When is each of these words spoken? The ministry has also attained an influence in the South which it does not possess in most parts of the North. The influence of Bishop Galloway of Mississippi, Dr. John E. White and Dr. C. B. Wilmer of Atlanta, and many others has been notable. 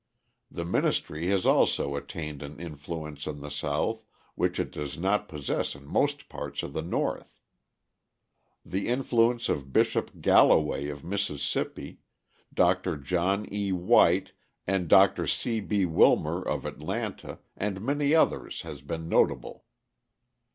The 0.49 0.65
ministry 0.65 1.27
has 1.27 1.45
also 1.45 1.95
attained 1.95 2.41
an 2.41 2.59
influence 2.59 3.27
in 3.27 3.41
the 3.41 3.51
South 3.51 4.01
which 4.33 4.59
it 4.59 4.71
does 4.71 4.97
not 4.97 5.29
possess 5.29 5.75
in 5.75 5.85
most 5.85 6.27
parts 6.27 6.63
of 6.63 6.73
the 6.73 6.81
North. 6.81 7.39
The 8.65 8.87
influence 8.87 9.47
of 9.47 9.71
Bishop 9.71 10.19
Galloway 10.19 10.87
of 10.87 11.03
Mississippi, 11.03 11.99
Dr. 12.51 12.97
John 12.97 13.45
E. 13.53 13.71
White 13.71 14.31
and 14.65 14.87
Dr. 14.87 15.27
C. 15.27 15.59
B. 15.59 15.85
Wilmer 15.85 16.41
of 16.41 16.65
Atlanta, 16.65 17.37
and 17.55 17.79
many 17.79 18.15
others 18.15 18.63
has 18.63 18.81
been 18.81 19.07
notable. 19.07 19.65